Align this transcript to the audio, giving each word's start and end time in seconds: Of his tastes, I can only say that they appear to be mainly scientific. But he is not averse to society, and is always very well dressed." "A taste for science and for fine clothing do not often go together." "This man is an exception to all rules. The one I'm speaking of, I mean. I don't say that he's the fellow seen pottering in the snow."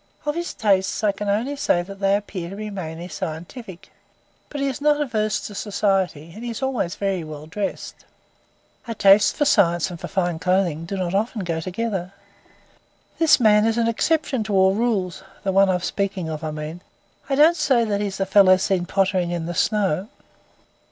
Of 0.25 0.33
his 0.33 0.55
tastes, 0.55 1.03
I 1.03 1.11
can 1.11 1.29
only 1.29 1.55
say 1.55 1.83
that 1.83 1.99
they 1.99 2.15
appear 2.15 2.49
to 2.49 2.55
be 2.55 2.71
mainly 2.71 3.07
scientific. 3.07 3.91
But 4.49 4.59
he 4.59 4.65
is 4.67 4.81
not 4.81 4.99
averse 4.99 5.45
to 5.45 5.53
society, 5.53 6.31
and 6.35 6.43
is 6.43 6.63
always 6.63 6.95
very 6.95 7.23
well 7.23 7.45
dressed." 7.45 8.03
"A 8.87 8.95
taste 8.95 9.35
for 9.35 9.45
science 9.45 9.91
and 9.91 9.99
for 9.99 10.07
fine 10.07 10.39
clothing 10.39 10.85
do 10.85 10.97
not 10.97 11.13
often 11.13 11.43
go 11.43 11.59
together." 11.59 12.13
"This 13.19 13.39
man 13.39 13.63
is 13.67 13.77
an 13.77 13.87
exception 13.87 14.43
to 14.45 14.55
all 14.55 14.73
rules. 14.73 15.21
The 15.43 15.51
one 15.51 15.69
I'm 15.69 15.81
speaking 15.81 16.29
of, 16.29 16.43
I 16.43 16.49
mean. 16.49 16.81
I 17.29 17.35
don't 17.35 17.55
say 17.55 17.85
that 17.85 18.01
he's 18.01 18.17
the 18.17 18.25
fellow 18.25 18.57
seen 18.57 18.87
pottering 18.87 19.29
in 19.29 19.45
the 19.45 19.53
snow." 19.53 20.09